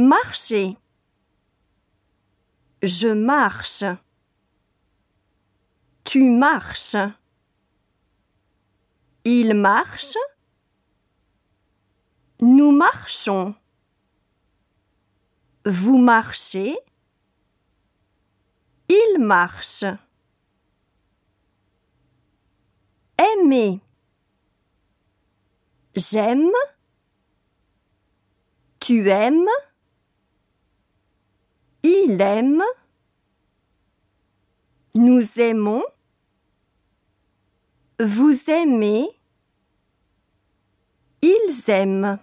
[0.00, 0.78] Marcher.
[2.82, 3.84] Je marche.
[6.04, 6.96] Tu marches.
[9.24, 10.16] Il marche.
[12.40, 13.54] Nous marchons.
[15.66, 16.78] Vous marchez.
[18.88, 19.84] Il marche.
[23.18, 23.82] Aimer.
[25.94, 26.48] J'aime.
[28.78, 29.44] Tu aimes.
[32.12, 32.64] Il aime.
[34.96, 35.84] Nous aimons.
[38.00, 39.08] Vous aimez.
[41.22, 42.18] Ils aiment.